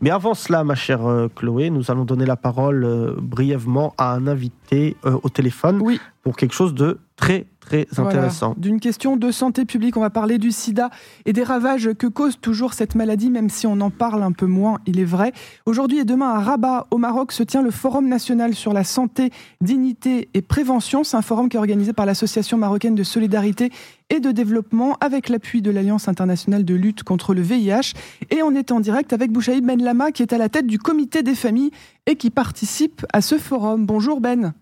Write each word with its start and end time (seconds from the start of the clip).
Mais 0.00 0.10
avant 0.10 0.34
cela, 0.34 0.64
ma 0.64 0.74
chère 0.74 1.06
euh, 1.06 1.28
Chloé, 1.34 1.68
nous 1.68 1.90
allons 1.90 2.04
donner 2.04 2.24
la 2.24 2.36
parole 2.36 2.84
euh, 2.84 3.14
brièvement 3.18 3.94
à 3.98 4.14
un 4.14 4.26
invité 4.26 4.96
euh, 5.04 5.18
au 5.22 5.28
téléphone 5.28 5.78
Oui. 5.82 6.00
pour 6.22 6.36
quelque 6.36 6.54
chose 6.54 6.74
de 6.74 6.98
très 7.16 7.46
très 7.70 7.86
Voilà. 7.92 8.10
intéressant. 8.10 8.54
D'une 8.56 8.80
question 8.80 9.16
de 9.16 9.30
santé 9.30 9.64
publique, 9.64 9.96
on 9.96 10.00
va 10.00 10.10
parler 10.10 10.38
du 10.38 10.50
sida 10.50 10.90
et 11.24 11.32
des 11.32 11.42
ravages 11.44 11.90
que 11.94 12.06
cause 12.06 12.38
toujours 12.40 12.74
cette 12.74 12.94
maladie, 12.94 13.30
même 13.30 13.48
si 13.48 13.66
on 13.66 13.80
en 13.80 13.90
parle 13.90 14.22
un 14.22 14.32
peu 14.32 14.46
moins, 14.46 14.78
il 14.86 14.98
est 14.98 15.04
vrai. 15.04 15.32
Aujourd'hui 15.66 15.98
et 15.98 16.04
demain 16.04 16.30
à 16.30 16.40
Rabat, 16.40 16.86
au 16.90 16.98
Maroc, 16.98 17.32
se 17.32 17.42
tient 17.42 17.62
le 17.62 17.70
Forum 17.70 18.08
national 18.08 18.54
sur 18.54 18.72
la 18.72 18.84
santé, 18.84 19.30
dignité 19.60 20.28
et 20.34 20.42
prévention. 20.42 21.04
C'est 21.04 21.16
un 21.16 21.22
forum 21.22 21.48
qui 21.48 21.56
est 21.56 21.60
organisé 21.60 21.92
par 21.92 22.06
l'Association 22.06 22.58
marocaine 22.58 22.94
de 22.94 23.02
solidarité 23.02 23.70
et 24.08 24.18
de 24.18 24.32
développement 24.32 24.96
avec 25.00 25.28
l'appui 25.28 25.62
de 25.62 25.70
l'Alliance 25.70 26.08
internationale 26.08 26.64
de 26.64 26.74
lutte 26.74 27.04
contre 27.04 27.34
le 27.34 27.42
VIH. 27.42 27.92
Et 28.30 28.42
on 28.42 28.54
est 28.54 28.72
en 28.72 28.80
direct 28.80 29.12
avec 29.12 29.30
Bouchaïd 29.30 29.64
Ben 29.64 29.80
Lama 29.80 30.10
qui 30.10 30.22
est 30.22 30.32
à 30.32 30.38
la 30.38 30.48
tête 30.48 30.66
du 30.66 30.78
comité 30.78 31.22
des 31.22 31.36
familles 31.36 31.70
et 32.06 32.16
qui 32.16 32.30
participe 32.30 33.06
à 33.12 33.20
ce 33.20 33.38
forum. 33.38 33.86
Bonjour 33.86 34.20
Ben. 34.20 34.54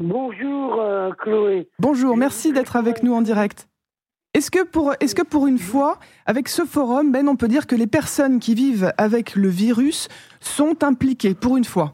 Bonjour 0.00 0.80
euh, 0.80 1.10
Chloé. 1.12 1.68
Bonjour, 1.78 2.16
merci 2.16 2.54
d'être 2.54 2.76
avec 2.76 3.02
nous 3.02 3.12
en 3.12 3.20
direct. 3.20 3.68
Est-ce 4.32 4.50
que, 4.50 4.64
pour, 4.64 4.94
est-ce 4.98 5.14
que 5.14 5.22
pour 5.22 5.46
une 5.46 5.58
fois, 5.58 5.98
avec 6.24 6.48
ce 6.48 6.64
forum, 6.64 7.12
Ben, 7.12 7.28
on 7.28 7.36
peut 7.36 7.48
dire 7.48 7.66
que 7.66 7.74
les 7.76 7.86
personnes 7.86 8.40
qui 8.40 8.54
vivent 8.54 8.94
avec 8.96 9.36
le 9.36 9.48
virus 9.48 10.08
sont 10.40 10.82
impliquées, 10.84 11.34
pour 11.34 11.58
une 11.58 11.64
fois? 11.64 11.92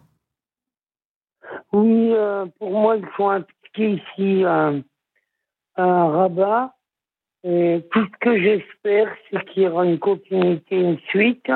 Oui, 1.73 2.13
euh, 2.13 2.47
pour 2.61 2.71
moi, 2.71 2.97
ils 2.97 3.09
sont 3.17 3.29
impliqués 3.29 3.95
ici 3.95 4.45
euh, 4.45 4.81
à 5.75 6.07
Rabat. 6.07 6.77
Et 7.43 7.85
tout 7.91 8.05
ce 8.05 8.19
que 8.21 8.39
j'espère, 8.41 9.13
c'est 9.31 9.45
qu'il 9.47 9.65
y 9.65 9.67
aura 9.67 9.85
une 9.85 9.99
continuité, 9.99 10.77
une 10.77 10.99
suite. 11.09 11.51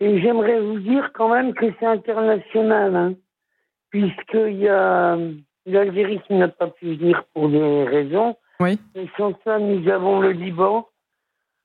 Et 0.00 0.22
j'aimerais 0.22 0.58
vous 0.58 0.78
dire 0.78 1.10
quand 1.12 1.28
même 1.28 1.52
que 1.52 1.66
c'est 1.78 1.86
international, 1.86 2.96
hein, 2.96 3.14
puisqu'il 3.90 4.56
y 4.56 4.68
a 4.68 5.18
l'Algérie 5.70 6.20
qui 6.26 6.34
n'a 6.34 6.48
pas 6.48 6.68
pu 6.68 6.94
venir 6.96 7.24
pour 7.34 7.48
des 7.48 7.84
raisons. 7.84 8.36
Oui. 8.60 8.78
Et 8.94 9.08
sans 9.16 9.32
ça, 9.44 9.58
nous 9.58 9.88
avons 9.88 10.20
le 10.20 10.32
Liban, 10.32 10.86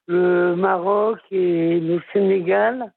le 0.08 0.56
Maroc 0.56 1.20
et 1.32 1.80
le 1.80 2.02
Sénégal, 2.14 2.94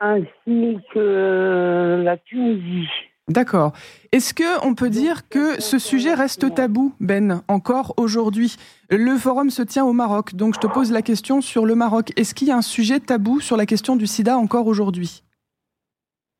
ainsi 0.00 0.78
que 0.94 2.02
la 2.04 2.16
Tunisie. 2.16 2.88
D'accord. 3.28 3.72
Est-ce 4.10 4.32
que 4.32 4.66
on 4.66 4.74
peut 4.74 4.88
dire 4.88 5.28
que 5.28 5.60
ce 5.60 5.78
sujet 5.78 6.14
reste 6.14 6.54
tabou, 6.54 6.94
Ben, 6.98 7.42
encore 7.46 7.92
aujourd'hui? 7.98 8.56
Le 8.88 9.18
forum 9.18 9.50
se 9.50 9.60
tient 9.60 9.84
au 9.84 9.92
Maroc, 9.92 10.34
donc 10.34 10.54
je 10.54 10.60
te 10.60 10.66
pose 10.66 10.90
la 10.90 11.02
question 11.02 11.42
sur 11.42 11.66
le 11.66 11.74
Maroc. 11.74 12.12
Est-ce 12.16 12.34
qu'il 12.34 12.48
y 12.48 12.50
a 12.50 12.56
un 12.56 12.62
sujet 12.62 13.00
tabou 13.00 13.40
sur 13.40 13.58
la 13.58 13.66
question 13.66 13.96
du 13.96 14.06
sida 14.06 14.38
encore 14.38 14.66
aujourd'hui? 14.66 15.22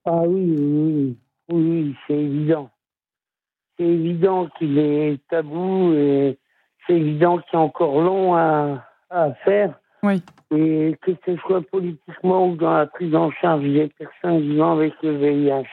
Ah 0.06 0.22
oui, 0.26 0.56
oui, 0.56 1.18
oui, 1.50 1.60
oui, 1.60 1.96
c'est 2.06 2.14
évident. 2.14 2.70
C'est 3.78 3.86
évident 3.86 4.48
qu'il 4.58 4.78
est 4.78 5.18
tabou 5.28 5.92
et 5.94 6.38
c'est 6.86 6.94
évident 6.94 7.38
qu'il 7.38 7.54
y 7.54 7.56
a 7.56 7.60
encore 7.60 8.00
long 8.00 8.34
à, 8.34 8.84
à 9.10 9.32
faire. 9.44 9.78
Oui. 10.02 10.22
Et 10.50 10.96
que 11.02 11.12
ce 11.26 11.36
soit 11.36 11.62
politiquement 11.62 12.48
ou 12.48 12.56
dans 12.56 12.76
la 12.76 12.86
prise 12.86 13.14
en 13.14 13.30
charge 13.30 13.62
des 13.62 13.88
personnes 13.98 14.40
vivant 14.40 14.72
avec 14.72 14.94
le 15.02 15.16
VIH. 15.16 15.66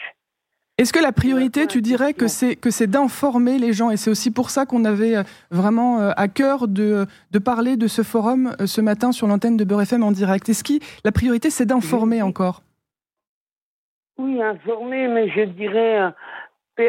Est-ce 0.78 0.92
que 0.92 1.00
la 1.00 1.14
priorité, 1.14 1.68
tu 1.68 1.82
dirais 1.82 2.14
que 2.14 2.28
c'est 2.28 2.58
que 2.58 2.70
c'est 2.70 2.88
d'informer 2.88 3.60
les 3.60 3.72
gens? 3.72 3.92
Et 3.92 3.98
c'est 3.98 4.10
aussi 4.10 4.30
pour 4.30 4.50
ça 4.50 4.66
qu'on 4.66 4.84
avait 4.84 5.16
euh, 5.16 5.24
vraiment 5.50 6.02
euh, 6.02 6.12
à 6.18 6.28
cœur 6.28 6.68
de, 6.68 7.06
de 7.32 7.40
parler 7.40 7.78
de 7.78 7.88
ce 7.88 8.02
forum 8.02 8.54
euh, 8.60 8.66
ce 8.66 8.82
matin 8.82 9.14
sur 9.14 9.28
l'antenne 9.28 9.56
de 9.56 9.64
Beurre 9.64 9.84
FM 9.84 10.04
en 10.04 10.12
direct. 10.12 10.50
Est-ce 10.50 10.66
que 10.66 10.84
la 11.06 11.14
priorité 11.14 11.50
c'est 11.50 11.66
d'informer 11.66 12.22
encore? 12.22 12.62
Oui, 14.18 14.42
informer, 14.42 15.08
mais 15.08 15.30
je 15.30 15.42
dirais 15.42 16.00
euh, 16.00 16.10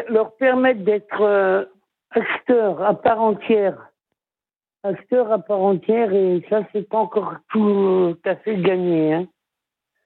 leur 0.08 0.36
permettre 0.36 0.80
d'être 0.84 1.20
euh, 1.20 1.64
acteurs 2.10 2.82
à 2.82 2.94
part 2.94 3.20
entière. 3.20 3.92
Acteurs 4.82 5.32
à 5.32 5.38
part 5.38 5.60
entière, 5.60 6.12
et 6.12 6.44
ça, 6.48 6.60
c'est 6.72 6.88
pas 6.88 6.98
encore 6.98 7.34
tout 7.50 8.16
à 8.24 8.36
fait 8.36 8.56
gagné. 8.56 9.14
Hein. 9.14 9.26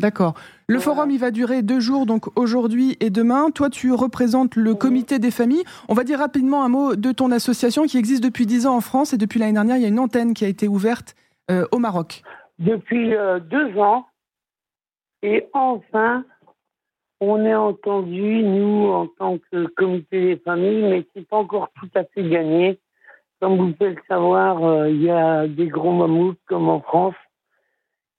D'accord. 0.01 0.33
Le 0.67 0.79
forum 0.79 1.11
il 1.11 1.19
va 1.19 1.31
durer 1.31 1.61
deux 1.61 1.79
jours 1.79 2.07
donc 2.07 2.27
aujourd'hui 2.35 2.97
et 3.01 3.11
demain. 3.11 3.51
Toi 3.51 3.69
tu 3.69 3.93
représentes 3.93 4.57
le 4.57 4.75
comité 4.75 5.19
des 5.19 5.31
familles. 5.31 5.65
On 5.91 5.95
va 5.95 6.05
dire 6.05 6.19
rapidement 6.19 6.65
un 6.65 6.71
mot 6.71 6.97
de 6.97 7.13
ton 7.13 7.31
association 7.31 7.85
qui 7.85 7.99
existe 7.99 8.25
depuis 8.25 8.47
dix 8.47 8.67
ans 8.67 8.75
en 8.75 8.81
France 8.81 9.13
et 9.13 9.19
depuis 9.19 9.39
l'année 9.39 9.53
dernière 9.53 9.77
il 9.77 9.83
y 9.83 9.85
a 9.85 9.89
une 9.89 9.99
antenne 9.99 10.33
qui 10.33 10.47
a 10.47 10.49
été 10.49 10.69
ouverte 10.69 11.15
euh, 11.51 11.67
au 11.71 11.79
Maroc. 11.79 12.23
depuis 12.59 13.15
euh, 13.15 13.41
deux 13.41 13.79
ans. 13.79 14.07
Et 15.23 15.49
enfin, 15.53 16.25
on 17.21 17.45
est 17.45 17.55
entendu, 17.55 18.43
nous, 18.43 18.89
en 18.89 19.07
tant 19.07 19.39
que 19.51 19.67
comité 19.67 20.21
des 20.35 20.37
familles, 20.43 20.83
mais 20.83 21.07
c'est 21.15 21.27
pas 21.29 21.37
encore 21.37 21.69
tout 21.79 21.89
à 21.95 22.05
fait 22.05 22.23
gagné. 22.29 22.79
Comme 23.41 23.57
vous 23.57 23.73
pouvez 23.73 23.91
le 23.91 24.03
savoir, 24.09 24.63
euh, 24.65 24.91
il 24.91 25.03
y 25.03 25.11
a 25.11 25.47
des 25.47 25.69
gros 25.69 25.93
mammouths 25.93 26.39
comme 26.47 26.69
en 26.69 26.81
France. 26.81 27.15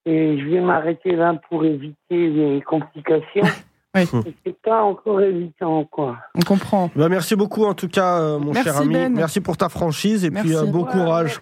Et 0.06 0.40
je 0.40 0.48
vais 0.50 0.62
m'arrêter 0.62 1.16
là 1.16 1.40
pour 1.50 1.64
éviter 1.64 1.96
les 2.30 2.62
complications. 2.62 3.44
Oui. 3.94 4.04
C'est 4.46 4.62
pas 4.62 4.84
encore 4.84 5.20
évident, 5.20 5.84
quoi. 5.84 6.16
On 6.34 6.40
comprend. 6.40 6.90
Bah, 6.96 7.10
merci 7.10 7.36
beaucoup 7.36 7.66
en 7.66 7.74
tout 7.74 7.90
cas, 7.90 8.22
euh, 8.22 8.40
mon 8.40 8.54
Merci, 8.54 8.64
cher 8.64 8.78
ami. 8.78 8.94
Ben. 8.94 9.14
Merci 9.14 9.42
pour 9.42 9.58
ta 9.58 9.68
franchise 9.68 10.24
et 10.24 10.32
puis 10.32 10.56
euh, 10.56 10.64
bon 10.64 10.86
Ouais, 10.86 10.92
courage. 10.94 11.42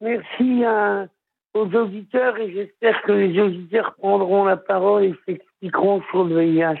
Merci 0.00 0.64
à- 0.64 1.06
aux 1.54 1.72
auditeurs 1.72 2.36
et 2.38 2.50
j'espère 2.52 3.00
que 3.02 3.12
les 3.12 3.38
auditeurs 3.40 3.94
prendront 3.96 4.44
la 4.44 4.56
parole 4.56 5.04
et 5.04 5.14
s'expliqueront 5.24 6.02
sur 6.10 6.24
le 6.24 6.40
VIH. 6.40 6.80